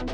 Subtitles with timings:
[0.00, 0.06] How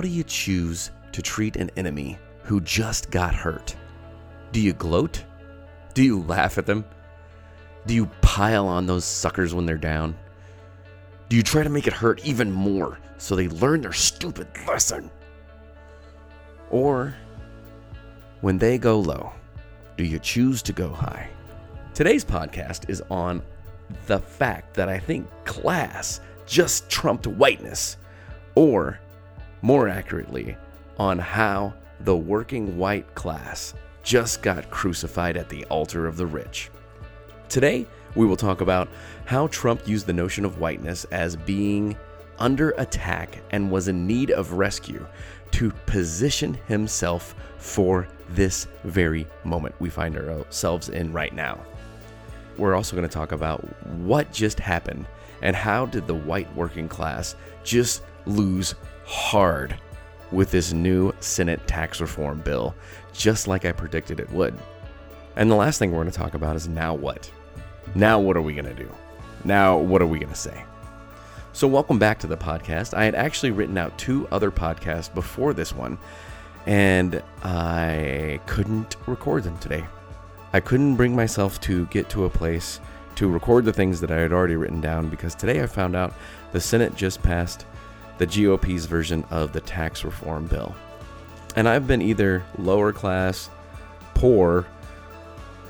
[0.00, 3.76] do you choose to treat an enemy who just got hurt?
[4.52, 5.22] Do you gloat?
[5.92, 6.86] Do you laugh at them?
[7.86, 10.16] Do you pile on those suckers when they're down?
[11.28, 15.10] Do you try to make it hurt even more so they learn their stupid lesson?
[16.70, 17.16] Or,
[18.42, 19.32] when they go low,
[19.96, 21.28] do you choose to go high?
[21.94, 23.42] Today's podcast is on
[24.06, 27.96] the fact that I think class just trumped whiteness,
[28.54, 29.00] or
[29.62, 30.56] more accurately,
[30.96, 36.70] on how the working white class just got crucified at the altar of the rich.
[37.48, 37.84] Today,
[38.16, 38.88] we will talk about
[39.26, 41.96] how Trump used the notion of whiteness as being
[42.38, 45.06] under attack and was in need of rescue
[45.52, 51.58] to position himself for this very moment we find ourselves in right now.
[52.58, 55.06] We're also going to talk about what just happened
[55.42, 59.76] and how did the white working class just lose hard
[60.32, 62.74] with this new Senate tax reform bill,
[63.12, 64.58] just like I predicted it would.
[65.36, 67.30] And the last thing we're going to talk about is now what?
[67.94, 68.90] Now, what are we going to do?
[69.44, 70.64] Now, what are we going to say?
[71.52, 72.92] So, welcome back to the podcast.
[72.92, 75.96] I had actually written out two other podcasts before this one,
[76.66, 79.86] and I couldn't record them today.
[80.52, 82.80] I couldn't bring myself to get to a place
[83.16, 86.14] to record the things that I had already written down because today I found out
[86.52, 87.64] the Senate just passed
[88.18, 90.74] the GOP's version of the tax reform bill.
[91.56, 93.48] And I've been either lower class,
[94.14, 94.66] poor,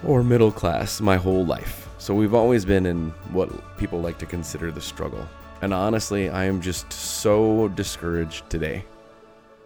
[0.05, 1.86] or middle class my whole life.
[2.07, 5.27] So we've always been in what people like to consider the struggle.
[5.61, 8.85] And honestly, I am just so discouraged today.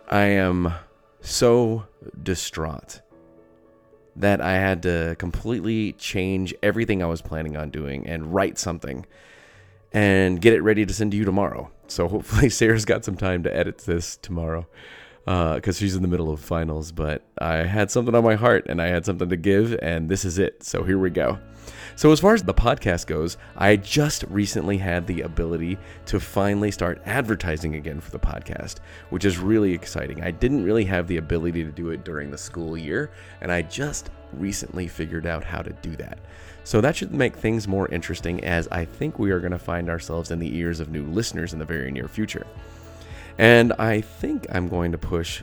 [0.09, 0.73] I am
[1.21, 1.87] so
[2.23, 3.03] distraught
[4.17, 9.05] that I had to completely change everything I was planning on doing and write something
[9.93, 11.71] and get it ready to send to you tomorrow.
[11.89, 14.67] So hopefully Sarah's got some time to edit this tomorrow
[15.25, 16.92] because uh, she's in the middle of finals.
[16.92, 20.25] But I had something on my heart and I had something to give, and this
[20.25, 20.62] is it.
[20.62, 21.38] So here we go.
[21.97, 25.76] So, as far as the podcast goes, I just recently had the ability
[26.06, 28.76] to finally start advertising again for the podcast,
[29.10, 30.22] which is really exciting.
[30.22, 33.10] I didn't really have the ability to do it during the school year,
[33.41, 36.19] and I just recently figured out how to do that.
[36.64, 39.91] So that should make things more interesting as I think we are going to find
[39.91, 42.47] ourselves in the ears of new listeners in the very near future.
[43.39, 45.43] And I think I'm going to push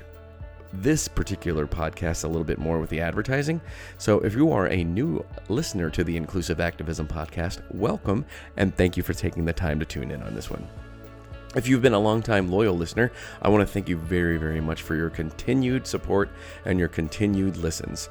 [0.74, 3.62] this particular podcast a little bit more with the advertising.
[3.98, 8.26] So if you are a new listener to the Inclusive Activism podcast, welcome
[8.58, 10.68] and thank you for taking the time to tune in on this one.
[11.56, 13.12] If you've been a long-time loyal listener,
[13.42, 16.30] I want to thank you very, very much for your continued support
[16.66, 18.10] and your continued listens.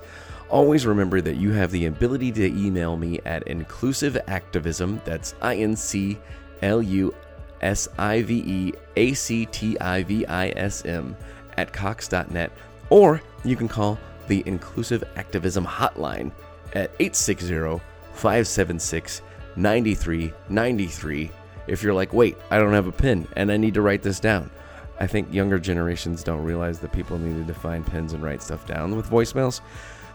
[0.48, 5.56] Always remember that you have the ability to email me at inclusive activism, that's I
[5.56, 6.18] N C
[6.62, 7.14] L U
[7.60, 11.16] S I V E A C T I V I S M,
[11.56, 12.52] at cox.net,
[12.90, 16.32] or you can call the Inclusive Activism Hotline
[16.74, 17.80] at 860
[18.12, 19.22] 576
[19.56, 21.30] 9393
[21.66, 24.20] if you're like, wait, I don't have a pen and I need to write this
[24.20, 24.50] down.
[24.98, 28.66] I think younger generations don't realize that people needed to find pens and write stuff
[28.66, 29.60] down with voicemails.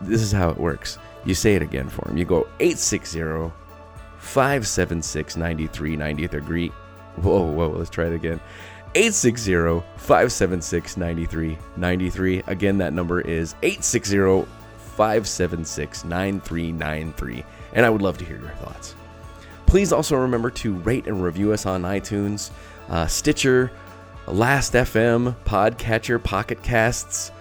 [0.02, 0.98] This is how it works.
[1.26, 2.18] You say it again for them.
[2.18, 3.52] You go 860
[4.18, 6.72] 576 9393.
[7.18, 8.40] Whoa, whoa, let's try it again.
[8.94, 12.44] 860 576 9393.
[12.48, 14.46] Again, that number is 860
[14.98, 17.46] 576 9393.
[17.74, 18.96] And I would love to hear your thoughts.
[19.66, 22.52] Please also remember to rate and review us on iTunes,
[22.90, 23.72] uh, Stitcher,
[24.28, 27.32] Last FM, Podcatcher, Pocket Casts.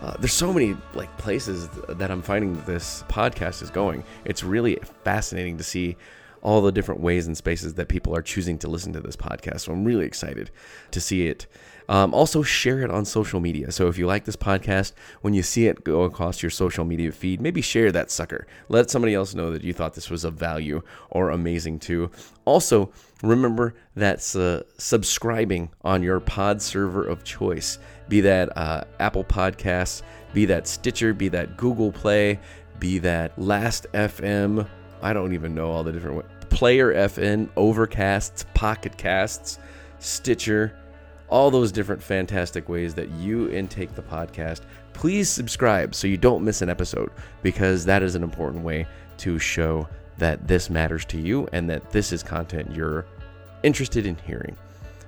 [0.00, 4.04] Uh, there's so many like places that I'm finding this podcast is going.
[4.24, 5.96] It's really fascinating to see
[6.44, 9.60] all the different ways and spaces that people are choosing to listen to this podcast.
[9.60, 10.50] So I'm really excited
[10.92, 11.46] to see it.
[11.88, 13.70] Um, also, share it on social media.
[13.70, 17.12] So if you like this podcast, when you see it go across your social media
[17.12, 18.46] feed, maybe share that sucker.
[18.68, 22.10] Let somebody else know that you thought this was of value or amazing too.
[22.46, 22.90] Also,
[23.22, 30.02] remember that uh, subscribing on your pod server of choice be that uh, Apple Podcasts,
[30.32, 32.38] be that Stitcher, be that Google Play,
[32.78, 34.66] be that Last FM.
[35.02, 36.24] I don't even know all the different
[36.54, 39.58] Player FM, Overcasts, Pocket Casts,
[39.98, 40.78] Stitcher,
[41.28, 44.60] all those different fantastic ways that you intake the podcast.
[44.92, 47.10] Please subscribe so you don't miss an episode
[47.42, 48.86] because that is an important way
[49.16, 53.04] to show that this matters to you and that this is content you're
[53.64, 54.56] interested in hearing.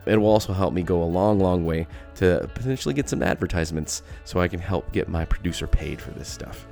[0.04, 4.02] It will also help me go a long, long way to potentially get some advertisements
[4.24, 6.66] so I can help get my producer paid for this stuff.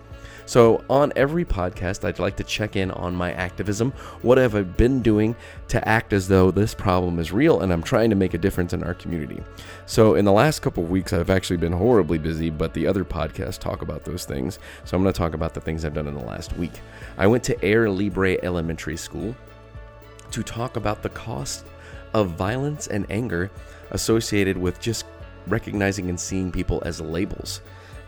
[0.47, 3.93] So, on every podcast, I'd like to check in on my activism.
[4.21, 5.35] What have I been doing
[5.69, 8.75] to act as though this problem is real and I'm trying to make a difference
[8.75, 9.43] in our community?
[9.87, 13.05] So, in the last couple of weeks, I've actually been horribly busy, but the other
[13.05, 14.59] podcasts talk about those things.
[14.85, 16.81] So, I'm going to talk about the things I've done in the last week.
[17.17, 19.35] I went to Aire Libre Elementary School
[20.31, 21.65] to talk about the cost
[22.13, 23.51] of violence and anger
[23.93, 25.07] associated with just
[25.47, 27.61] recognizing and seeing people as labels.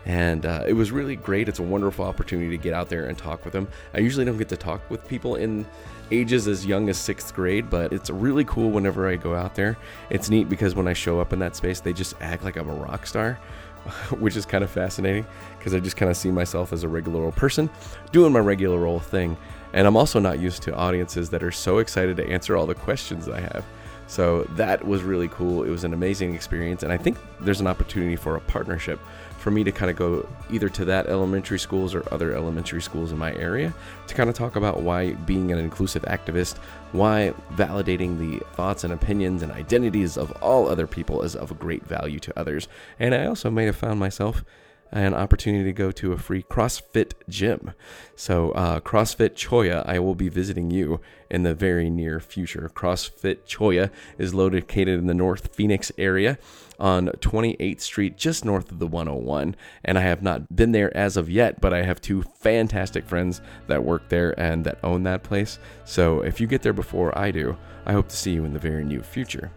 [0.07, 1.49] And uh, it was really great.
[1.49, 3.67] It's a wonderful opportunity to get out there and talk with them.
[3.93, 5.65] I usually don't get to talk with people in
[6.11, 9.77] ages as young as sixth grade, but it's really cool whenever I go out there.
[10.09, 12.69] It's neat because when I show up in that space, they just act like I'm
[12.69, 13.33] a rock star,
[14.17, 15.25] which is kind of fascinating
[15.59, 17.69] because I just kind of see myself as a regular old person
[18.13, 19.35] doing my regular old thing.
[19.73, 22.75] And I'm also not used to audiences that are so excited to answer all the
[22.75, 23.65] questions I have.
[24.07, 25.63] So that was really cool.
[25.63, 26.83] It was an amazing experience.
[26.83, 29.01] And I think there's an opportunity for a partnership
[29.47, 33.13] for me to kind of go either to that elementary schools or other elementary schools
[33.13, 33.73] in my area
[34.05, 36.57] to kind of talk about why being an inclusive activist,
[36.91, 41.85] why validating the thoughts and opinions and identities of all other people is of great
[41.85, 42.67] value to others.
[42.99, 44.43] And I also may have found myself
[44.91, 47.71] an opportunity to go to a free CrossFit gym.
[48.17, 50.99] So, uh, CrossFit Choya, I will be visiting you
[51.29, 52.69] in the very near future.
[52.73, 56.37] CrossFit Choya is located in the North Phoenix area
[56.79, 59.55] on 28th Street, just north of the 101.
[59.83, 63.41] And I have not been there as of yet, but I have two fantastic friends
[63.67, 65.59] that work there and that own that place.
[65.85, 68.59] So, if you get there before I do, I hope to see you in the
[68.59, 69.51] very near future.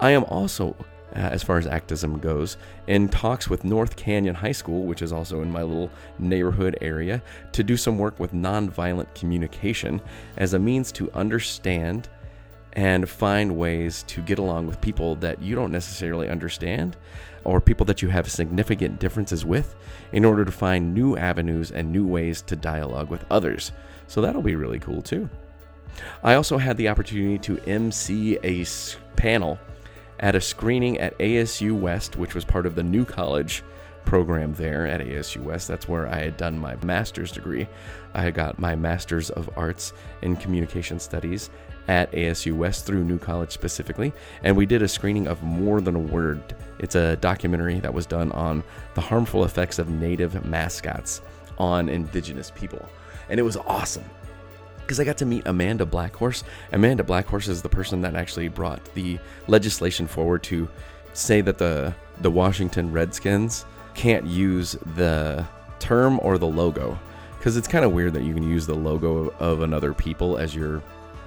[0.00, 0.74] I am also
[1.14, 5.12] uh, as far as activism goes, in talks with North Canyon High School, which is
[5.12, 7.22] also in my little neighborhood area,
[7.52, 10.00] to do some work with nonviolent communication
[10.36, 12.08] as a means to understand
[12.74, 16.96] and find ways to get along with people that you don't necessarily understand
[17.44, 19.74] or people that you have significant differences with
[20.12, 23.72] in order to find new avenues and new ways to dialogue with others.
[24.06, 25.28] So that'll be really cool too.
[26.22, 28.64] I also had the opportunity to MC a
[29.16, 29.58] panel
[30.20, 33.64] at a screening at ASU West, which was part of the New College
[34.04, 35.68] program there at ASU West.
[35.68, 37.66] That's where I had done my master's degree.
[38.14, 39.92] I got my master's of arts
[40.22, 41.50] in communication studies
[41.88, 44.12] at ASU West through New College specifically,
[44.42, 46.54] and we did a screening of More Than a Word.
[46.78, 48.62] It's a documentary that was done on
[48.94, 51.20] the harmful effects of native mascots
[51.58, 52.88] on indigenous people.
[53.28, 54.04] And it was awesome
[54.80, 56.42] because I got to meet Amanda Blackhorse.
[56.72, 60.68] Amanda Blackhorse is the person that actually brought the legislation forward to
[61.12, 65.46] say that the the Washington Redskins can't use the
[65.78, 66.98] term or the logo
[67.38, 70.54] because it's kind of weird that you can use the logo of another people as
[70.54, 70.82] your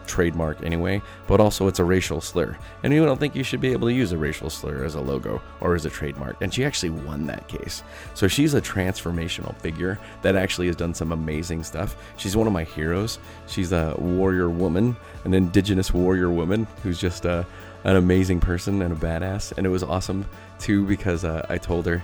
[0.07, 2.57] trademark anyway, but also it's a racial slur.
[2.83, 5.01] And you don't think you should be able to use a racial slur as a
[5.01, 6.41] logo or as a trademark.
[6.41, 7.83] And she actually won that case.
[8.13, 11.95] So she's a transformational figure that actually has done some amazing stuff.
[12.17, 13.19] She's one of my heroes.
[13.47, 17.45] She's a warrior woman, an indigenous warrior woman who's just a,
[17.83, 19.53] an amazing person and a badass.
[19.57, 20.25] And it was awesome
[20.59, 22.03] too because uh, I told her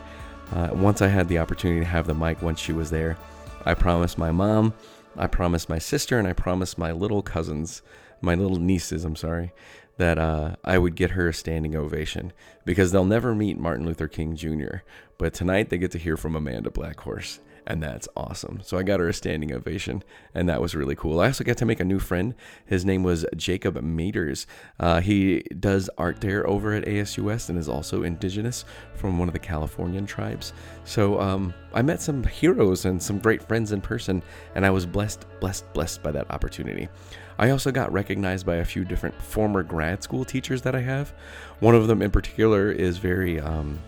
[0.53, 3.17] uh, once I had the opportunity to have the mic once she was there,
[3.65, 4.73] I promised my mom
[5.19, 7.81] I promised my sister and I promised my little cousins,
[8.21, 9.51] my little nieces, I'm sorry,
[9.97, 12.31] that uh, I would get her a standing ovation
[12.65, 14.77] because they'll never meet Martin Luther King Jr.
[15.17, 18.59] But tonight they get to hear from Amanda Blackhorse and that's awesome.
[18.63, 21.19] So I got her a standing ovation, and that was really cool.
[21.19, 22.33] I also got to make a new friend.
[22.65, 24.47] His name was Jacob Maters.
[24.79, 29.33] Uh, he does art there over at ASUS and is also indigenous from one of
[29.33, 30.51] the Californian tribes.
[30.83, 34.23] So um, I met some heroes and some great friends in person,
[34.55, 36.89] and I was blessed, blessed, blessed by that opportunity.
[37.37, 41.13] I also got recognized by a few different former grad school teachers that I have.
[41.59, 43.79] One of them in particular is very um,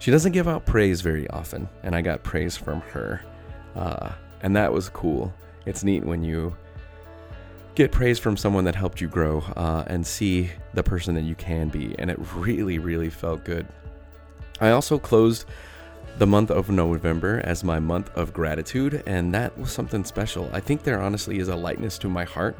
[0.00, 3.22] she doesn't give out praise very often, and I got praise from her.
[3.76, 5.32] Uh, and that was cool.
[5.66, 6.56] It's neat when you
[7.74, 11.34] get praise from someone that helped you grow uh, and see the person that you
[11.34, 13.66] can be, and it really, really felt good.
[14.60, 15.44] I also closed
[16.18, 20.50] the month of November as my month of gratitude, and that was something special.
[20.52, 22.56] I think there honestly is a lightness to my heart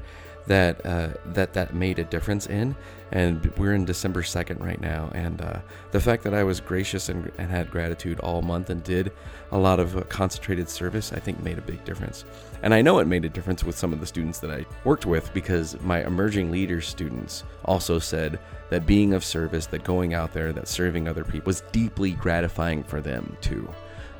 [0.46, 2.76] that uh, that that made a difference in.
[3.12, 5.58] And we're in December 2nd right now, and uh,
[5.90, 9.10] the fact that I was gracious and, and, had gratitude all month and did
[9.50, 12.24] a lot of uh, concentrated service, I think made a big difference.
[12.62, 15.06] And I know it made a difference with some of the students that I worked
[15.06, 20.32] with because my emerging leaders students also said that being of service, that going out
[20.32, 23.68] there, that serving other people was deeply gratifying for them too.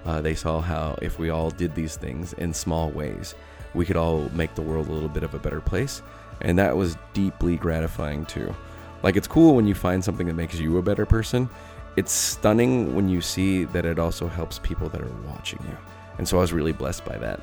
[0.05, 3.35] Uh, they saw how if we all did these things in small ways,
[3.75, 6.03] we could all make the world a little bit of a better place.
[6.41, 8.55] And that was deeply gratifying too.
[9.03, 11.49] Like it's cool when you find something that makes you a better person.
[11.97, 15.77] It's stunning when you see that it also helps people that are watching you.
[16.19, 17.41] And so I was really blessed by that.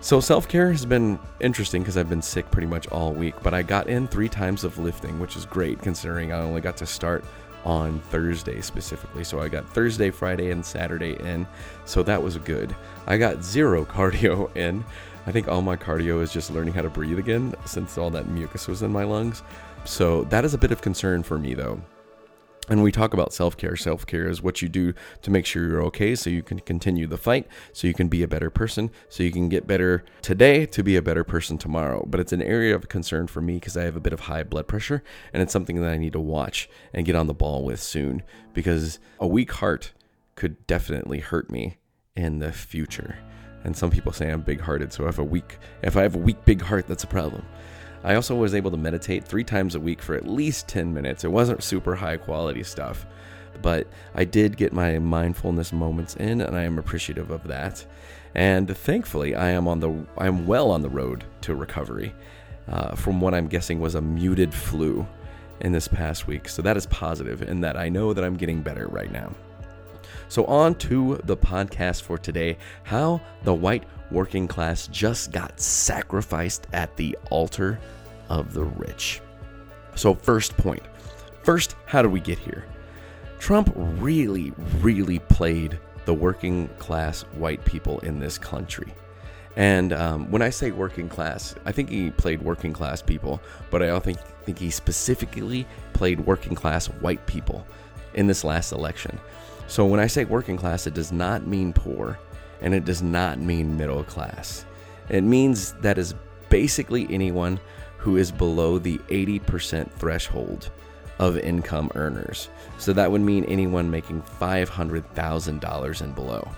[0.00, 3.54] So self care has been interesting because I've been sick pretty much all week, but
[3.54, 6.86] I got in three times of lifting, which is great considering I only got to
[6.86, 7.24] start
[7.64, 9.22] on Thursday specifically.
[9.22, 11.46] So I got Thursday, Friday, and Saturday in.
[11.84, 12.74] So that was good.
[13.06, 14.84] I got zero cardio in.
[15.26, 18.28] I think all my cardio is just learning how to breathe again since all that
[18.28, 19.42] mucus was in my lungs.
[19.84, 21.80] So that is a bit of concern for me though.
[22.68, 23.76] And we talk about self care.
[23.76, 27.08] Self care is what you do to make sure you're okay so you can continue
[27.08, 30.66] the fight, so you can be a better person, so you can get better today
[30.66, 32.04] to be a better person tomorrow.
[32.06, 34.44] But it's an area of concern for me because I have a bit of high
[34.44, 35.02] blood pressure
[35.32, 38.22] and it's something that I need to watch and get on the ball with soon
[38.54, 39.92] because a weak heart
[40.36, 41.78] could definitely hurt me
[42.14, 43.18] in the future.
[43.64, 46.18] And some people say I'm big hearted, so if a weak if I have a
[46.18, 47.44] weak big heart, that's a problem.
[48.04, 51.22] I also was able to meditate three times a week for at least 10 minutes.
[51.22, 53.06] It wasn't super high quality stuff,
[53.60, 57.84] but I did get my mindfulness moments in, and I am appreciative of that.
[58.34, 62.14] And thankfully, I am on the I'm well on the road to recovery
[62.68, 65.06] uh, from what I'm guessing was a muted flu
[65.60, 66.48] in this past week.
[66.48, 69.32] So that is positive, in that I know that I'm getting better right now.
[70.32, 76.68] So, on to the podcast for today how the white working class just got sacrificed
[76.72, 77.78] at the altar
[78.30, 79.20] of the rich.
[79.94, 80.54] So, first.
[81.42, 82.64] First, how did we get here?
[83.40, 88.94] Trump really, really played the working class white people in this country.
[89.56, 93.82] And um, when I say working class, I think he played working class people, but
[93.82, 97.66] I also think, think he specifically played working class white people
[98.14, 99.20] in this last election.
[99.66, 102.18] So when I say working class, it does not mean poor
[102.60, 104.64] and it does not mean middle class.
[105.08, 106.14] It means that is
[106.48, 107.58] basically anyone
[107.96, 110.70] who is below the 80% threshold
[111.18, 112.48] of income earners.
[112.78, 116.48] So that would mean anyone making $500,000 and below.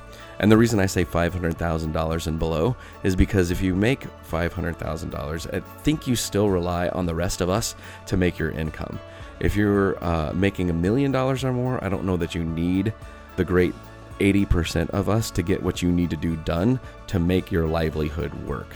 [0.40, 5.60] And the reason I say $500,000 and below is because if you make $500,000, I
[5.82, 7.74] think you still rely on the rest of us
[8.06, 8.98] to make your income.
[9.40, 12.92] If you're uh, making a million dollars or more, I don't know that you need
[13.36, 13.74] the great
[14.20, 18.32] 80% of us to get what you need to do done to make your livelihood
[18.46, 18.68] work.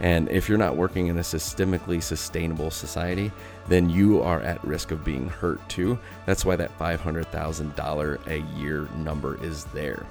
[0.00, 3.32] And if you're not working in a systemically sustainable society,
[3.68, 5.98] then you are at risk of being hurt too.
[6.26, 10.06] That's why that $500,000 a year number is there.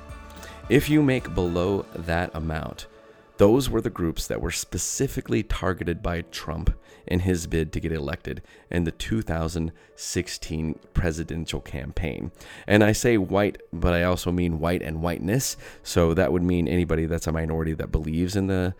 [0.70, 2.88] If you make below that amount,
[3.38, 6.74] those were the groups that were specifically targeted by Trump
[7.08, 12.32] in his bid to get elected in the 2016 presidential campaign.
[12.66, 15.58] And I say white, but I also mean white and whiteness.
[15.84, 18.74] So that would mean anybody that's a minority that believes in the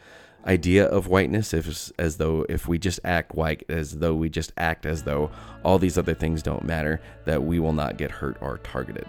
[0.48, 4.54] idea of whiteness if as though if we just act white as though we just
[4.58, 5.32] act as though
[5.64, 9.08] all these other things don't matter that we will not get hurt or targeted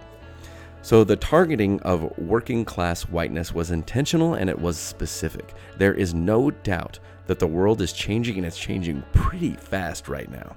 [0.86, 5.52] so the targeting of working class whiteness was intentional and it was specific.
[5.78, 10.30] There is no doubt that the world is changing and it's changing pretty fast right
[10.30, 10.54] now.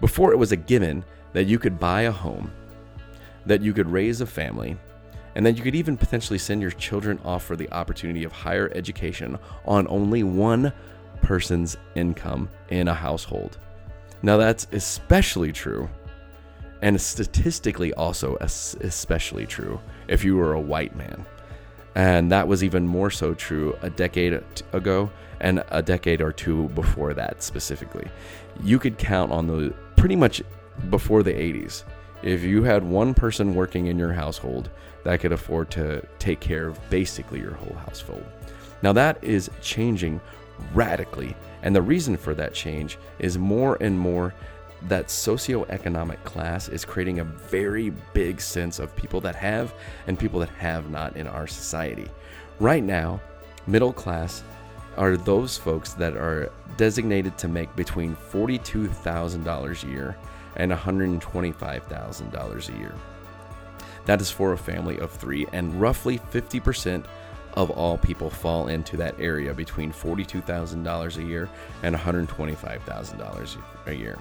[0.00, 2.50] Before it was a given that you could buy a home,
[3.44, 4.78] that you could raise a family,
[5.34, 8.72] and that you could even potentially send your children off for the opportunity of higher
[8.74, 10.72] education on only one
[11.20, 13.58] person's income in a household.
[14.22, 15.90] Now, that's especially true
[16.84, 21.24] and statistically also especially true if you were a white man.
[21.94, 25.10] And that was even more so true a decade ago
[25.40, 28.06] and a decade or two before that specifically.
[28.62, 30.42] You could count on the pretty much
[30.90, 31.84] before the 80s.
[32.22, 34.68] If you had one person working in your household
[35.04, 38.26] that could afford to take care of basically your whole household.
[38.82, 40.20] Now that is changing
[40.74, 41.34] radically.
[41.62, 44.34] And the reason for that change is more and more
[44.88, 49.74] that socioeconomic class is creating a very big sense of people that have
[50.06, 52.06] and people that have not in our society.
[52.60, 53.20] Right now,
[53.66, 54.42] middle class
[54.96, 60.16] are those folks that are designated to make between $42,000 a year
[60.56, 62.94] and $125,000 a year.
[64.04, 67.06] That is for a family of three, and roughly 50%
[67.54, 71.48] of all people fall into that area between $42,000 a year
[71.82, 74.18] and $125,000 a year.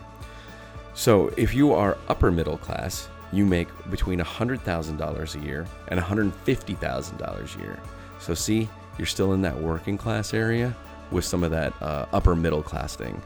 [0.94, 7.56] So if you are upper middle class, you make between $100,000 a year and $150,000
[7.56, 7.80] a year.
[8.20, 10.76] So see, you're still in that working class area
[11.12, 13.22] with some of that uh, upper middle class thing.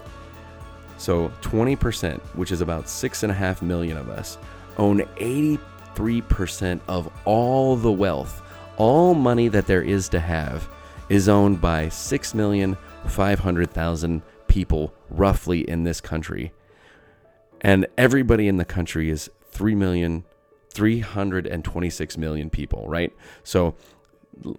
[0.99, 4.39] So 20%, which is about six and a half million of us,
[4.77, 8.43] own 83% of all the wealth,
[8.77, 10.69] all money that there is to have
[11.12, 16.50] is owned by 6,500,000 people roughly in this country.
[17.61, 20.25] And everybody in the country is 3 million
[20.71, 23.12] 326 million people, right?
[23.45, 23.75] So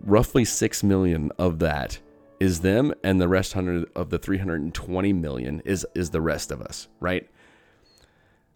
[0.01, 1.97] roughly 6 million of that
[2.39, 6.87] is them and the rest of the 320 million is is the rest of us,
[6.99, 7.27] right?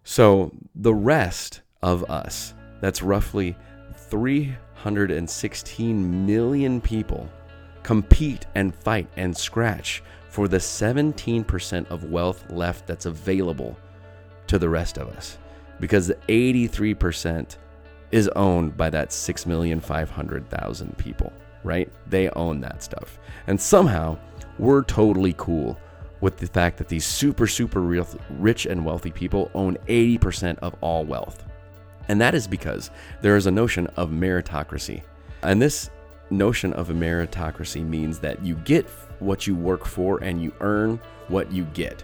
[0.04, 3.56] So the rest of us, that's roughly
[3.96, 7.28] 316 million people
[7.88, 13.78] compete and fight and scratch for the 17% of wealth left that's available
[14.46, 15.38] to the rest of us
[15.80, 17.56] because the 83%
[18.10, 21.32] is owned by that 6,500,000 people,
[21.64, 21.90] right?
[22.06, 23.18] They own that stuff.
[23.46, 24.18] And somehow
[24.58, 25.78] we're totally cool
[26.20, 31.06] with the fact that these super, super rich and wealthy people own 80% of all
[31.06, 31.42] wealth.
[32.08, 32.90] And that is because
[33.22, 35.04] there is a notion of meritocracy.
[35.42, 35.88] And this
[36.30, 38.86] notion of a meritocracy means that you get
[39.18, 42.02] what you work for and you earn what you get.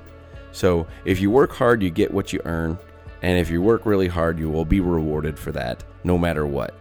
[0.52, 2.78] So if you work hard, you get what you earn.
[3.22, 6.74] And if you work really hard, you will be rewarded for that no matter what.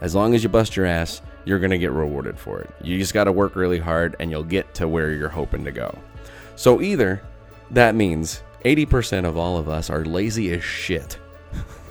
[0.00, 2.70] As long as you bust your ass, you're going to get rewarded for it.
[2.82, 5.72] You just got to work really hard and you'll get to where you're hoping to
[5.72, 5.96] go.
[6.56, 7.22] So either
[7.70, 11.18] that means 80% of all of us are lazy as shit.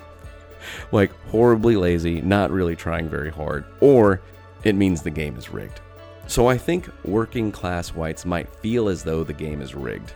[0.91, 4.21] like horribly lazy, not really trying very hard, or
[4.65, 5.79] it means the game is rigged.
[6.27, 10.13] So I think working class whites might feel as though the game is rigged.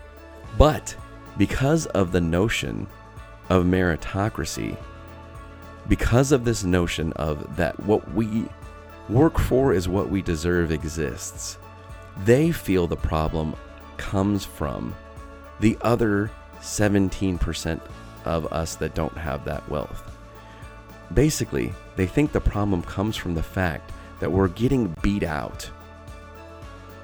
[0.58, 0.96] But
[1.38, 2.88] because of the notion
[3.50, 4.76] of meritocracy,
[5.88, 8.46] because of this notion of that what we
[9.08, 11.60] work for is what we deserve exists,
[12.26, 13.56] they feel the problem
[13.98, 14.96] comes from
[15.60, 17.80] the other 17%
[18.26, 20.18] of us that don't have that wealth.
[21.14, 25.70] Basically, they think the problem comes from the fact that we're getting beat out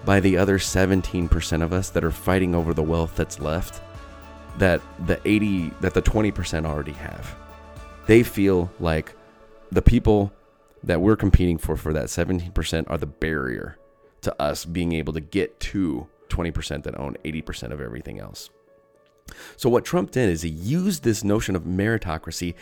[0.06, 3.82] by the other 17% of us that are fighting over the wealth that's left
[4.58, 7.36] that the 80 that the 20% already have.
[8.06, 9.13] They feel like
[9.71, 10.32] the people
[10.84, 13.78] that we're competing for for that 17% are the barrier
[14.21, 18.49] to us being able to get to 20% that own 80% of everything else.
[19.58, 22.54] So what Trump did is he used this notion of meritocracy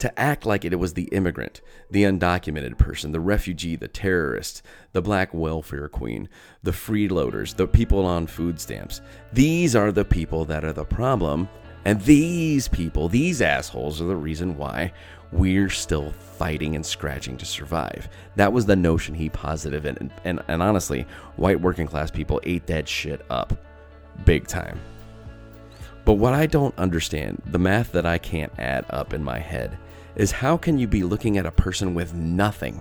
[0.00, 1.60] to act like it was the immigrant,
[1.90, 6.28] the undocumented person, the refugee, the terrorist, the black welfare queen,
[6.62, 9.00] the freeloaders, the people on food stamps.
[9.32, 11.48] These are the people that are the problem.
[11.84, 14.92] And these people, these assholes, are the reason why
[15.32, 18.08] we're still fighting and scratching to survive.
[18.36, 22.66] That was the notion he posited, and, and, and honestly, white working class people ate
[22.66, 23.54] that shit up
[24.24, 24.78] big time.
[26.04, 29.78] But what I don't understand, the math that I can't add up in my head,
[30.20, 32.78] is how can you be looking at a person with nothing?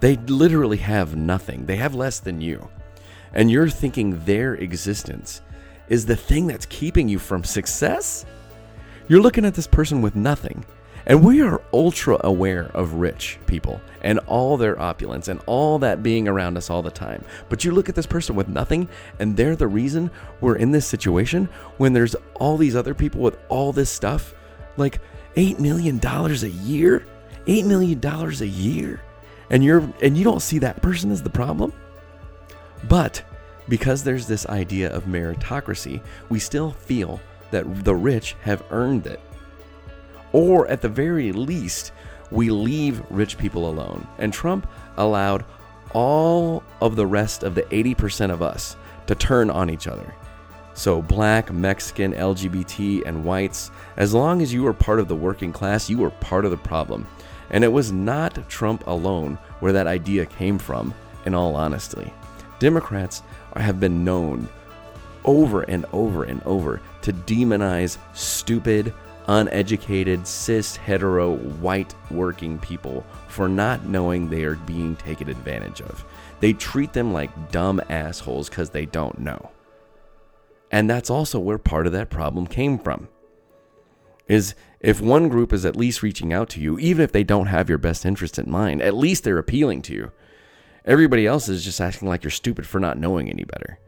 [0.00, 2.68] They literally have nothing, they have less than you.
[3.32, 5.40] And you're thinking their existence
[5.88, 8.26] is the thing that's keeping you from success?
[9.06, 10.64] You're looking at this person with nothing.
[11.06, 16.02] And we are ultra aware of rich people and all their opulence and all that
[16.02, 17.24] being around us all the time.
[17.48, 18.88] But you look at this person with nothing,
[19.20, 20.10] and they're the reason
[20.40, 24.34] we're in this situation when there's all these other people with all this stuff.
[24.76, 25.00] Like
[25.36, 27.06] $8 million a year?
[27.46, 29.00] $8 million a year?
[29.50, 31.72] And you're and you don't see that person as the problem?
[32.88, 33.22] But
[33.68, 37.20] because there's this idea of meritocracy, we still feel
[37.50, 39.20] that the rich have earned it.
[40.32, 41.92] Or at the very least,
[42.30, 44.06] we leave rich people alone.
[44.18, 45.44] And Trump allowed
[45.92, 50.12] all of the rest of the 80% of us to turn on each other.
[50.76, 55.50] So, black, Mexican, LGBT, and whites, as long as you were part of the working
[55.50, 57.08] class, you were part of the problem.
[57.48, 60.92] And it was not Trump alone where that idea came from,
[61.24, 62.12] in all honesty.
[62.58, 63.22] Democrats
[63.56, 64.50] have been known
[65.24, 68.92] over and over and over to demonize stupid,
[69.28, 76.04] uneducated, cis, hetero, white working people for not knowing they are being taken advantage of.
[76.40, 79.50] They treat them like dumb assholes because they don't know.
[80.70, 83.08] And that's also where part of that problem came from.
[84.26, 87.46] Is if one group is at least reaching out to you, even if they don't
[87.46, 90.12] have your best interest in mind, at least they're appealing to you.
[90.84, 93.78] Everybody else is just acting like you're stupid for not knowing any better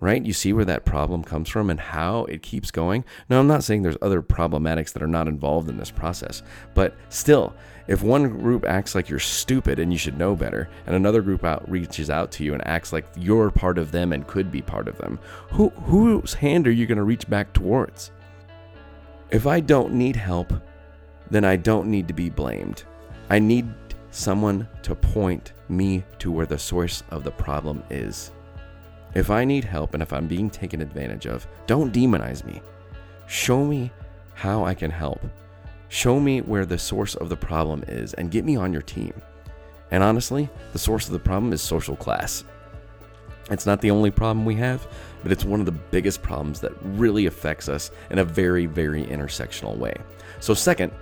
[0.00, 0.24] right?
[0.24, 3.04] You see where that problem comes from and how it keeps going.
[3.30, 6.42] Now, I'm not saying there's other problematics that are not involved in this process,
[6.74, 7.54] but still,
[7.88, 11.44] if one group acts like you're stupid and you should know better, and another group
[11.44, 14.60] out reaches out to you and acts like you're part of them and could be
[14.60, 15.18] part of them,
[15.50, 18.10] who whose hand are you going to reach back towards?
[19.30, 20.52] If I don't need help,
[21.30, 22.84] then I don't need to be blamed.
[23.30, 23.68] I need
[24.10, 28.32] someone to point me to where the source of the problem is.
[29.16, 32.60] If I need help and if I'm being taken advantage of, don't demonize me.
[33.26, 33.90] Show me
[34.34, 35.22] how I can help.
[35.88, 39.14] Show me where the source of the problem is and get me on your team.
[39.90, 42.44] And honestly, the source of the problem is social class.
[43.50, 44.86] It's not the only problem we have,
[45.22, 49.06] but it's one of the biggest problems that really affects us in a very, very
[49.06, 49.94] intersectional way.
[50.40, 50.92] So, second,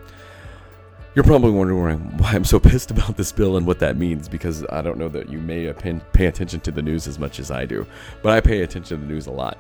[1.15, 4.65] you're probably wondering why I'm so pissed about this bill and what that means because
[4.71, 7.65] I don't know that you may pay attention to the news as much as I
[7.65, 7.87] do,
[8.23, 9.59] but I pay attention to the news a lot.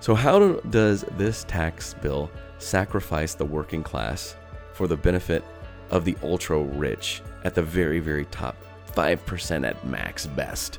[0.00, 4.36] So, how do, does this tax bill sacrifice the working class
[4.72, 5.44] for the benefit
[5.90, 8.56] of the ultra rich at the very, very top
[8.92, 10.78] 5% at max best?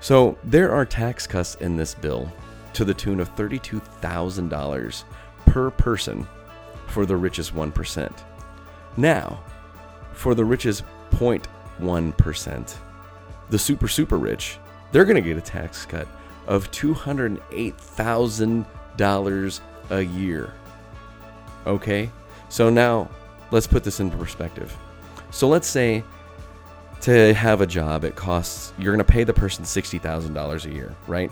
[0.00, 2.30] So, there are tax cuts in this bill
[2.74, 5.04] to the tune of $32,000
[5.46, 6.26] per person
[6.86, 8.24] for the richest 1%.
[8.98, 9.40] Now,
[10.12, 12.74] for the richest 0.1%,
[13.48, 14.58] the super, super rich,
[14.90, 16.08] they're going to get a tax cut
[16.48, 20.52] of $208,000 a year.
[21.64, 22.10] Okay?
[22.48, 23.08] So now
[23.52, 24.76] let's put this into perspective.
[25.30, 26.02] So let's say
[27.02, 30.92] to have a job, it costs, you're going to pay the person $60,000 a year,
[31.06, 31.30] right?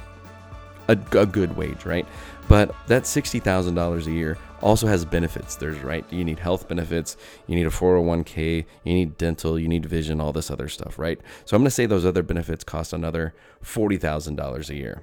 [0.87, 2.07] A, a, good wage, right?
[2.47, 5.57] But that $60,000 a year also has benefits.
[5.57, 7.17] There's right, you need health benefits,
[7.47, 11.21] you need a 401k, you need dental, you need vision, all this other stuff, right?
[11.45, 15.03] So I'm going to say those other benefits cost another $40,000 a year.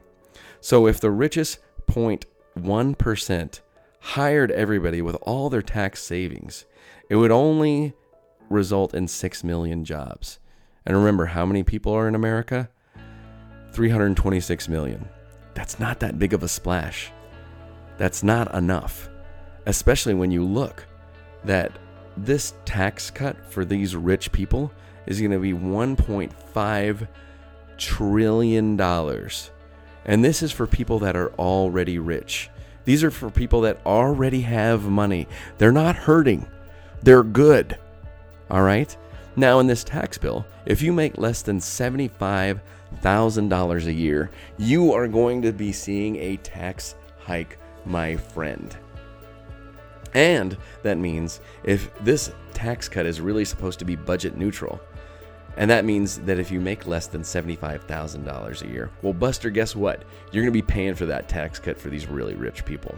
[0.61, 3.59] So if the richest 0.1%
[3.99, 6.65] hired everybody with all their tax savings,
[7.09, 7.93] it would only
[8.49, 10.39] result in 6 million jobs.
[10.85, 12.69] And remember, how many people are in America?
[13.73, 15.07] 326 million.
[15.53, 17.11] That's not that big of a splash.
[17.97, 19.09] That's not enough
[19.65, 20.85] especially when you look
[21.43, 21.71] that
[22.15, 24.71] this tax cut for these rich people
[25.05, 27.07] is going to be 1.5
[27.77, 29.51] trillion dollars.
[30.05, 32.51] And this is for people that are already rich.
[32.85, 35.27] These are for people that already have money.
[35.57, 36.45] They're not hurting.
[37.01, 37.77] They're good.
[38.49, 38.97] All right?
[39.35, 45.07] Now in this tax bill, if you make less than $75,000 a year, you are
[45.07, 48.75] going to be seeing a tax hike, my friend.
[50.13, 54.79] And that means if this tax cut is really supposed to be budget neutral,
[55.57, 59.75] and that means that if you make less than $75,000 a year, well, Buster, guess
[59.75, 60.03] what?
[60.31, 62.97] You're going to be paying for that tax cut for these really rich people.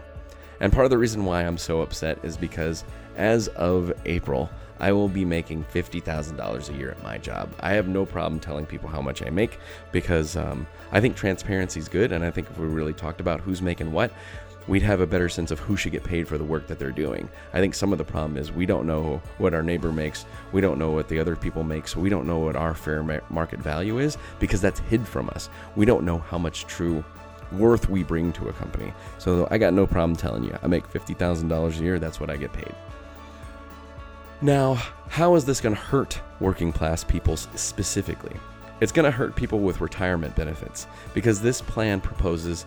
[0.60, 2.84] And part of the reason why I'm so upset is because
[3.16, 4.48] as of April,
[4.80, 7.52] I will be making $50,000 a year at my job.
[7.60, 9.58] I have no problem telling people how much I make
[9.92, 12.12] because um, I think transparency is good.
[12.12, 14.10] And I think if we really talked about who's making what,
[14.68, 16.90] we'd have a better sense of who should get paid for the work that they're
[16.90, 17.28] doing.
[17.52, 20.60] I think some of the problem is we don't know what our neighbor makes, we
[20.60, 23.60] don't know what the other people make, so we don't know what our fair market
[23.60, 25.48] value is because that's hid from us.
[25.76, 27.04] We don't know how much true
[27.52, 28.92] worth we bring to a company.
[29.18, 32.36] So I got no problem telling you, I make $50,000 a year, that's what I
[32.36, 32.74] get paid.
[34.42, 34.74] Now,
[35.08, 38.36] how is this going to hurt working class people specifically?
[38.80, 42.66] It's going to hurt people with retirement benefits because this plan proposes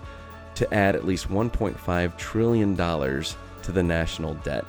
[0.55, 4.65] to add at least $1.5 trillion to the national debt.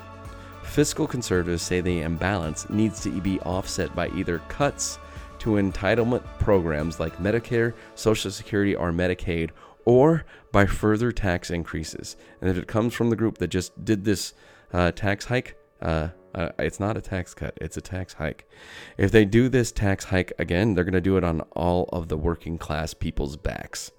[0.63, 4.99] Fiscal conservatives say the imbalance needs to be offset by either cuts
[5.39, 9.51] to entitlement programs like Medicare, Social Security, or Medicaid,
[9.87, 12.17] or by further tax increases.
[12.43, 14.35] And if it comes from the group that just did this
[14.73, 18.49] uh, tax hike, uh, uh, it's not a tax cut, it's a tax hike.
[18.97, 22.09] If they do this tax hike again, they're going to do it on all of
[22.09, 23.93] the working class people's backs.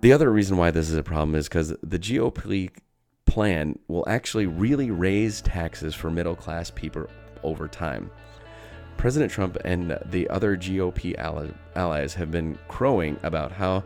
[0.00, 2.70] The other reason why this is a problem is because the GOP
[3.26, 7.06] plan will actually really raise taxes for middle class people
[7.42, 8.10] over time.
[8.96, 11.18] President Trump and the other GOP
[11.74, 13.82] allies have been crowing about how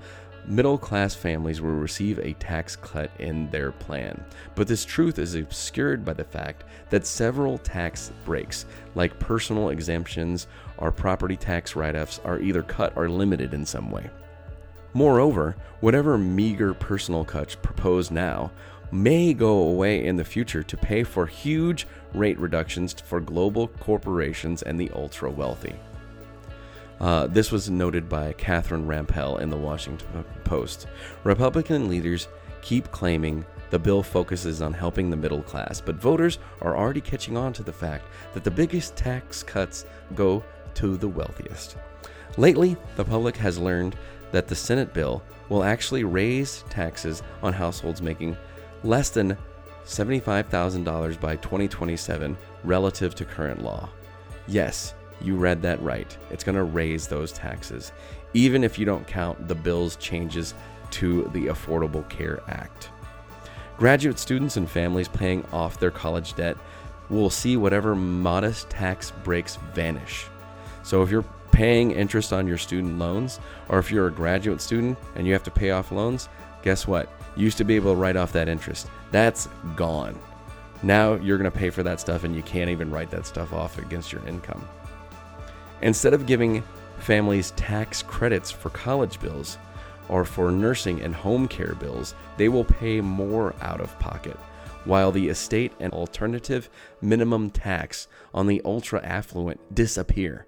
[0.46, 4.24] middle class families will receive a tax cut in their plan.
[4.54, 10.46] But this truth is obscured by the fact that several tax breaks, like personal exemptions
[10.78, 14.10] or property tax write offs, are either cut or limited in some way.
[14.92, 18.52] Moreover, whatever meager personal cuts proposed now
[18.92, 24.62] may go away in the future to pay for huge rate reductions for global corporations
[24.62, 25.74] and the ultra wealthy.
[27.00, 30.86] Uh, this was noted by Catherine Rampell in the Washington Post.
[31.24, 32.28] Republican leaders
[32.62, 37.36] keep claiming the bill focuses on helping the middle class, but voters are already catching
[37.36, 41.76] on to the fact that the biggest tax cuts go to the wealthiest.
[42.36, 43.96] Lately, the public has learned
[44.32, 48.36] that the Senate bill will actually raise taxes on households making
[48.82, 49.36] less than
[49.84, 53.88] $75,000 by 2027 relative to current law.
[54.46, 56.16] Yes, you read that right.
[56.30, 57.92] It's going to raise those taxes,
[58.34, 60.54] even if you don't count the bill's changes
[60.92, 62.90] to the Affordable Care Act.
[63.76, 66.56] Graduate students and families paying off their college debt
[67.10, 70.26] will see whatever modest tax breaks vanish.
[70.82, 74.98] So if you're paying interest on your student loans, or if you're a graduate student
[75.14, 76.28] and you have to pay off loans,
[76.62, 77.08] guess what?
[77.36, 78.88] You used to be able to write off that interest.
[79.10, 80.18] That's gone.
[80.82, 83.52] Now you're going to pay for that stuff and you can't even write that stuff
[83.52, 84.68] off against your income.
[85.84, 86.64] Instead of giving
[86.98, 89.58] families tax credits for college bills
[90.08, 94.36] or for nursing and home care bills, they will pay more out of pocket,
[94.86, 96.70] while the estate and alternative
[97.02, 100.46] minimum tax on the ultra affluent disappear.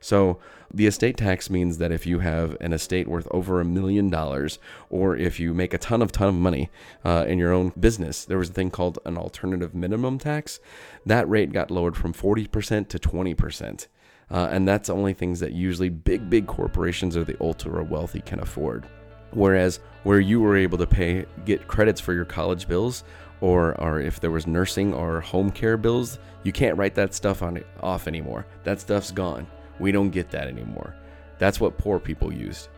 [0.00, 0.38] So,
[0.72, 4.58] the estate tax means that if you have an estate worth over a million dollars,
[4.88, 6.70] or if you make a ton of ton of money
[7.04, 10.60] uh, in your own business, there was a thing called an alternative minimum tax.
[11.04, 13.86] That rate got lowered from 40% to 20%.
[14.32, 18.40] Uh, and that's only things that usually big, big corporations or the ultra wealthy can
[18.40, 18.86] afford.
[19.32, 23.04] Whereas where you were able to pay, get credits for your college bills,
[23.42, 27.42] or, or if there was nursing or home care bills, you can't write that stuff
[27.42, 28.46] on off anymore.
[28.64, 29.46] That stuff's gone.
[29.78, 30.94] We don't get that anymore.
[31.38, 32.68] That's what poor people used.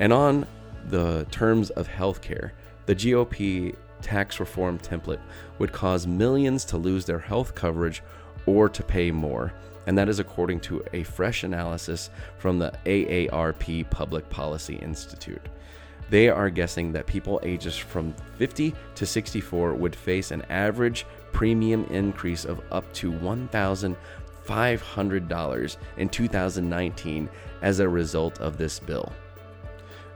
[0.00, 0.46] And on
[0.86, 2.52] the terms of healthcare,
[2.86, 5.20] the GOP tax reform template
[5.58, 8.02] would cause millions to lose their health coverage
[8.46, 9.52] or to pay more
[9.86, 15.48] and that is according to a fresh analysis from the AARP Public Policy Institute.
[16.08, 21.84] They are guessing that people ages from 50 to 64 would face an average premium
[21.90, 27.28] increase of up to $1,500 in 2019
[27.62, 29.12] as a result of this bill.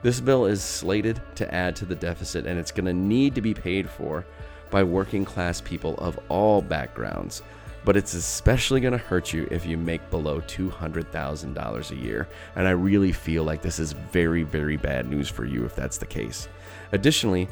[0.01, 3.41] This bill is slated to add to the deficit and it's going to need to
[3.41, 4.25] be paid for
[4.69, 7.43] by working class people of all backgrounds
[7.83, 12.29] but it's especially going to hurt you if you make below $200,000 a year.
[12.55, 15.97] And I really feel like this is very, very bad news for you if that's
[15.97, 16.47] the case.
[16.91, 17.47] Additionally,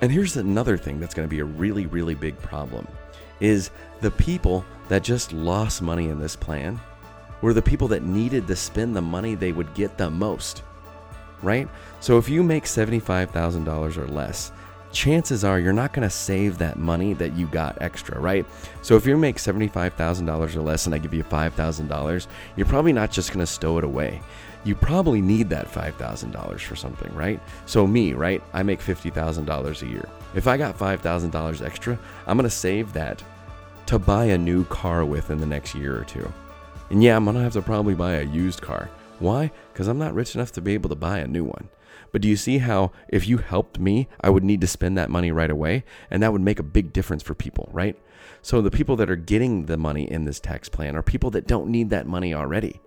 [0.00, 2.86] and here's another thing that's going to be a really, really big problem
[3.40, 6.80] is the people that just lost money in this plan
[7.40, 10.62] were the people that needed to spend the money they would get the most.
[11.42, 11.68] Right?
[12.00, 14.50] So if you make $75,000 or less,
[14.94, 18.46] chances are you're not going to save that money that you got extra, right?
[18.80, 22.26] So if you make $75,000 or less and I give you $5,000,
[22.56, 24.22] you're probably not just going to stow it away.
[24.64, 27.38] You probably need that $5,000 for something, right?
[27.66, 28.42] So me, right?
[28.54, 30.08] I make $50,000 a year.
[30.34, 33.22] If I got $5,000 extra, I'm going to save that
[33.86, 36.32] to buy a new car with in the next year or two.
[36.90, 38.88] And yeah, I'm going to have to probably buy a used car.
[39.18, 39.50] Why?
[39.72, 41.68] Because I'm not rich enough to be able to buy a new one.
[42.14, 45.10] But do you see how if you helped me, I would need to spend that
[45.10, 45.82] money right away?
[46.12, 47.98] And that would make a big difference for people, right?
[48.40, 51.48] So the people that are getting the money in this tax plan are people that
[51.48, 52.80] don't need that money already.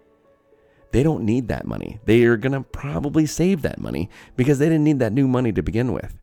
[0.91, 1.99] they don't need that money.
[2.05, 5.51] They are going to probably save that money because they didn't need that new money
[5.51, 6.17] to begin with.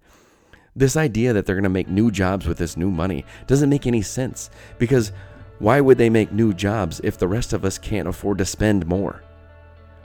[0.74, 3.86] This idea that they're going to make new jobs with this new money doesn't make
[3.86, 5.12] any sense because
[5.58, 8.86] why would they make new jobs if the rest of us can't afford to spend
[8.86, 9.22] more?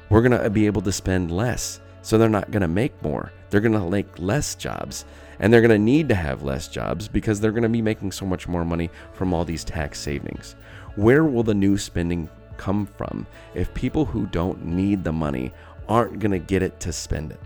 [0.10, 3.32] We're going to be able to spend less, so they're not going to make more.
[3.52, 5.06] They're going to make less jobs,
[5.40, 8.14] and they're going to need to have less jobs because they're going to be making
[8.14, 10.56] so much more money from all these tax savings.
[10.96, 15.54] Where will the new spending come from if people who don't need the money
[15.88, 17.40] aren't going to get it to spend it?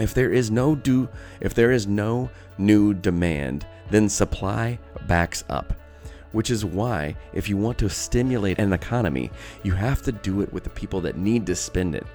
[0.00, 1.08] If there is no do
[1.40, 5.72] if there is no new demand, then supply backs up.
[6.32, 9.30] Which is why if you want to stimulate an economy,
[9.62, 12.08] you have to do it with the people that need to spend it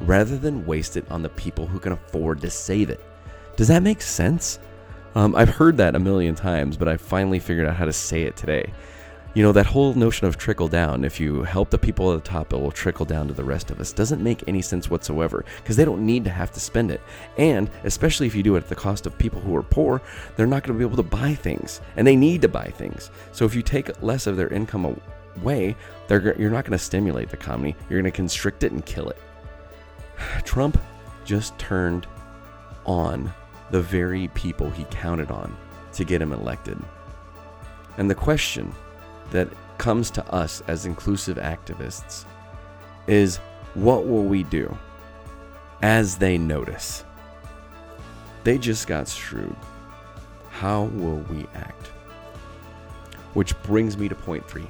[0.00, 3.04] rather than waste it on the people who can afford to save it.
[3.56, 4.58] Does that make sense?
[5.14, 8.22] Um, I've heard that a million times, but I finally figured out how to say
[8.22, 8.72] it today.
[9.34, 12.30] You know, that whole notion of trickle down, if you help the people at the
[12.30, 15.44] top, it will trickle down to the rest of us, doesn't make any sense whatsoever
[15.56, 17.00] because they don't need to have to spend it.
[17.38, 20.02] And especially if you do it at the cost of people who are poor,
[20.36, 23.10] they're not going to be able to buy things and they need to buy things.
[23.32, 25.00] So if you take less of their income
[25.40, 25.76] away,
[26.10, 29.16] you're not going to stimulate the economy, you're going to constrict it and kill it.
[30.44, 30.80] Trump
[31.24, 32.06] just turned
[32.84, 33.32] on
[33.70, 35.56] the very people he counted on
[35.92, 36.78] to get him elected.
[37.96, 38.72] And the question
[39.30, 42.24] that comes to us as inclusive activists
[43.06, 43.38] is
[43.74, 44.76] what will we do
[45.82, 47.04] as they notice?
[48.44, 49.56] They just got screwed.
[50.50, 51.86] How will we act?
[53.34, 54.68] Which brings me to point three.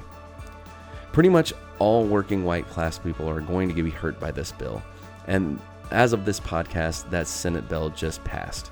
[1.11, 4.81] Pretty much all working white class people are going to be hurt by this bill.
[5.27, 5.59] And
[5.91, 8.71] as of this podcast, that Senate bill just passed.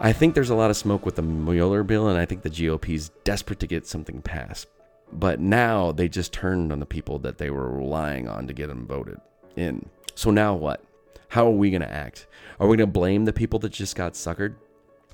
[0.00, 2.50] I think there's a lot of smoke with the Mueller bill, and I think the
[2.50, 4.68] GOP is desperate to get something passed.
[5.12, 8.68] But now they just turned on the people that they were relying on to get
[8.68, 9.20] them voted
[9.56, 9.88] in.
[10.14, 10.84] So now what?
[11.28, 12.26] How are we going to act?
[12.60, 14.54] Are we going to blame the people that just got suckered?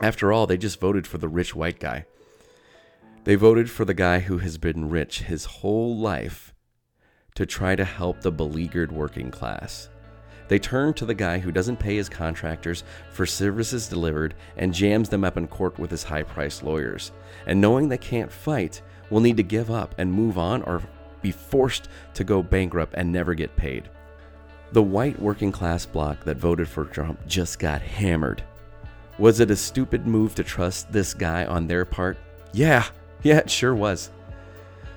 [0.00, 2.06] After all, they just voted for the rich white guy.
[3.24, 6.52] They voted for the guy who has been rich his whole life
[7.36, 9.88] to try to help the beleaguered working class.
[10.48, 15.08] They turn to the guy who doesn't pay his contractors for services delivered and jams
[15.08, 17.12] them up in court with his high priced lawyers.
[17.46, 20.82] And knowing they can't fight, will need to give up and move on or
[21.22, 23.88] be forced to go bankrupt and never get paid.
[24.72, 28.42] The white working class bloc that voted for Trump just got hammered.
[29.18, 32.18] Was it a stupid move to trust this guy on their part?
[32.52, 32.84] Yeah,
[33.22, 34.10] yeah, it sure was.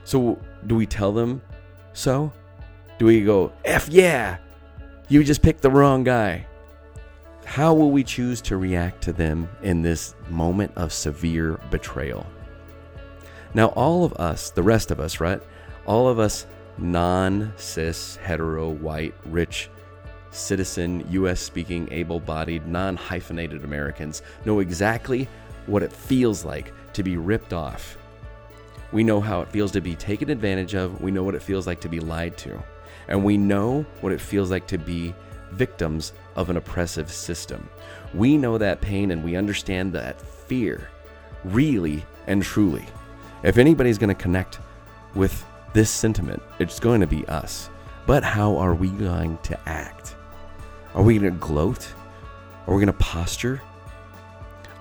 [0.04, 1.42] So, do we tell them
[1.94, 2.34] so?
[2.98, 4.38] Do we go, F yeah,
[5.10, 6.46] you just picked the wrong guy.
[7.46, 12.26] How will we choose to react to them in this moment of severe betrayal?
[13.54, 15.42] Now, all of us, the rest of us, right?
[15.86, 16.46] All of us
[16.78, 19.70] non cis, hetero, white, rich,
[20.32, 25.30] citizen, US speaking, able bodied, non hyphenated Americans know exactly
[25.68, 27.98] what it feels like to be ripped off.
[28.92, 31.02] We know how it feels to be taken advantage of.
[31.02, 32.62] We know what it feels like to be lied to
[33.08, 35.14] and we know what it feels like to be
[35.52, 37.70] victims of an oppressive system.
[38.14, 40.90] We know that pain and we understand that fear,
[41.44, 42.86] really and truly.
[43.44, 44.60] If anybody's going to connect
[45.16, 47.70] with this sentiment, it's going to be us.
[48.06, 50.16] But how are we going to act?
[50.94, 51.88] Are we going to gloat?
[52.66, 53.62] Are we going to posture?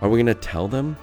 [0.00, 0.96] Are we going to tell them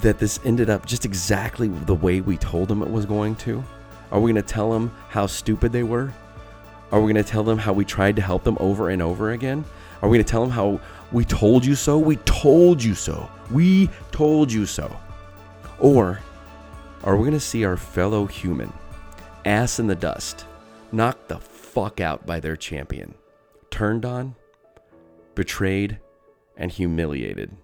[0.00, 3.64] that this ended up just exactly the way we told them it was going to?
[4.10, 6.12] Are we going to tell them how stupid they were?
[6.92, 9.30] Are we going to tell them how we tried to help them over and over
[9.30, 9.64] again?
[10.02, 10.80] Are we going to tell them how
[11.12, 11.98] we told you so?
[11.98, 13.30] We told you so.
[13.50, 14.96] We told you so.
[15.78, 16.20] Or
[17.04, 18.72] are we going to see our fellow human,
[19.44, 20.46] ass in the dust,
[20.90, 23.14] knocked the fuck out by their champion,
[23.70, 24.34] turned on,
[25.34, 26.00] betrayed,
[26.56, 27.56] and humiliated?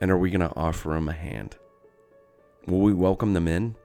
[0.00, 1.56] And are we going to offer them a hand?
[2.66, 3.76] Will we welcome them in?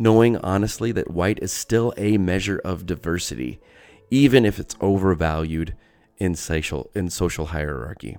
[0.00, 3.60] Knowing honestly that white is still a measure of diversity,
[4.10, 5.76] even if it's overvalued
[6.16, 8.16] in social, in social hierarchy.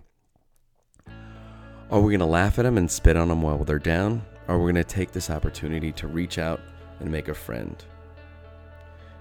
[1.89, 4.23] Are we going to laugh at them and spit on them while they're down?
[4.47, 6.61] Or are we going to take this opportunity to reach out
[6.99, 7.83] and make a friend?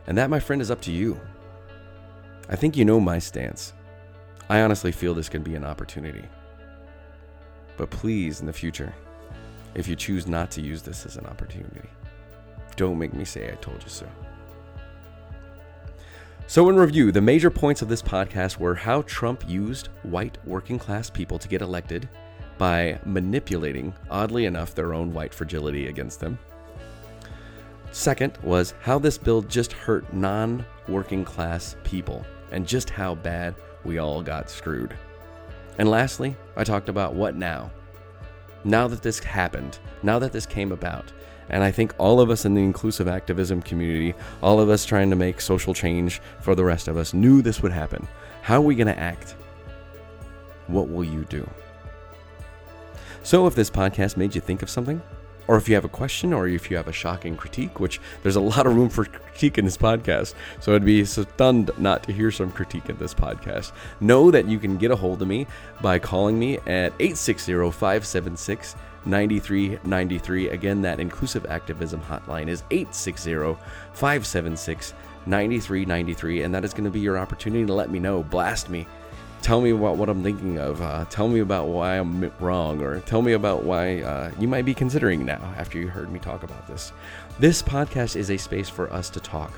[0.07, 1.19] And that, my friend, is up to you.
[2.51, 3.73] I think you know my stance.
[4.51, 6.25] I honestly feel this can be an opportunity.
[7.79, 8.95] But please, in the future,
[9.75, 11.89] if you choose not to use this as an opportunity,
[12.77, 14.07] don't make me say I told you so.
[16.47, 20.81] So, in review, the major points of this podcast were how Trump used white working
[20.81, 22.09] class people to get elected
[22.59, 26.39] by manipulating, oddly enough, their own white fragility against them.
[27.93, 33.55] Second was how this bill just hurt non working class people and just how bad
[33.85, 34.97] we all got screwed.
[35.79, 37.71] And lastly, I talked about what now.
[38.64, 41.12] Now that this happened, now that this came about,
[41.51, 45.11] and I think all of us in the inclusive activism community, all of us trying
[45.11, 48.07] to make social change for the rest of us, knew this would happen.
[48.43, 49.35] How are we going to act?
[50.67, 51.49] What will you do?
[53.23, 55.03] So, if this podcast made you think of something,
[55.51, 58.37] or if you have a question, or if you have a shocking critique, which there's
[58.37, 62.13] a lot of room for critique in this podcast, so I'd be stunned not to
[62.13, 63.73] hear some critique in this podcast.
[63.99, 65.49] Know that you can get a hold of me
[65.83, 70.49] by calling me at 860 576 9393.
[70.51, 73.57] Again, that inclusive activism hotline is 860
[73.93, 74.95] 576
[75.27, 78.87] 9393, and that is going to be your opportunity to let me know, blast me
[79.43, 80.81] tell me about what I'm thinking of.
[80.81, 84.65] Uh, tell me about why I'm wrong, or tell me about why uh, you might
[84.65, 86.93] be considering now after you heard me talk about this.
[87.39, 89.53] This podcast is a space for us to talk.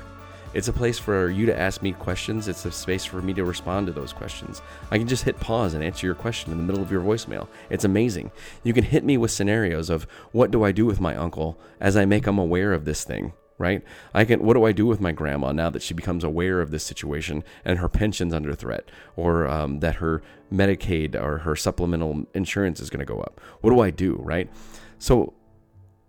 [0.53, 2.47] It's a place for you to ask me questions.
[2.47, 4.61] It's a space for me to respond to those questions.
[4.91, 7.47] I can just hit pause and answer your question in the middle of your voicemail.
[7.71, 8.31] It's amazing.
[8.63, 11.97] You can hit me with scenarios of what do I do with my uncle as
[11.97, 13.83] I make him aware of this thing right?
[14.13, 16.71] I can what do I do with my grandma now that she becomes aware of
[16.71, 22.25] this situation and her pension's under threat or um, that her Medicaid or her supplemental
[22.33, 23.39] insurance is going to go up?
[23.61, 24.49] What do I do, right?
[24.97, 25.33] So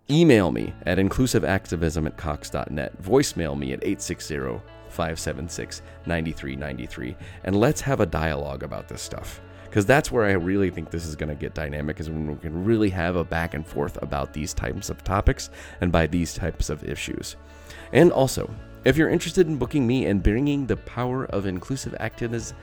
[0.09, 7.99] email me at inclusiveactivism at cox.net, voicemail me at 860 576 9393, and let's have
[7.99, 9.41] a dialogue about this stuff.
[9.65, 12.37] Because that's where I really think this is going to get dynamic is when we
[12.37, 15.49] can really have a back and forth about these types of topics
[15.81, 17.35] and by these types of issues.
[17.91, 18.49] And also,
[18.85, 22.55] if you're interested in booking me and bringing the power of inclusive activism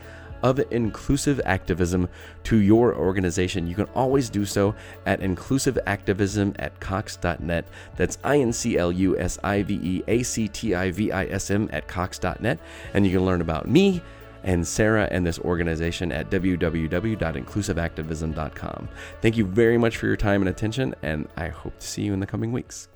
[0.43, 2.09] of inclusive activism
[2.45, 4.75] to your organization, you can always do so
[5.07, 7.65] at inclusiveactivism at cox.net.
[7.97, 11.13] That's I N C L U S I V E A C T I V
[11.13, 12.59] I S M at cox.net.
[12.95, 14.03] And you can learn about me
[14.45, 18.89] and Sarah and this organization at www.inclusiveactivism.com.
[19.21, 22.13] Thank you very much for your time and attention, and I hope to see you
[22.13, 22.89] in the coming weeks.